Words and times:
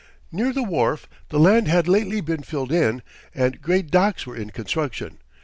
Near 0.31 0.51
the 0.51 0.63
wharf 0.63 1.07
the 1.29 1.37
land 1.37 1.67
had 1.67 1.87
lately 1.87 2.21
been 2.21 2.41
filled 2.41 2.71
in, 2.71 3.03
and 3.35 3.61
great 3.61 3.91
docks 3.91 4.25
were 4.25 4.35
in 4.35 4.49
construction. 4.49 5.19